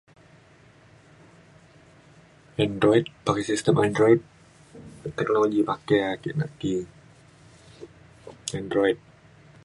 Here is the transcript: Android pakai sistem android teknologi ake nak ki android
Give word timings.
Android 2.65 3.05
pakai 3.25 3.43
sistem 3.51 3.75
android 3.87 4.19
teknologi 5.17 5.61
ake 5.75 6.29
nak 6.39 6.51
ki 6.59 6.73
android 8.59 8.97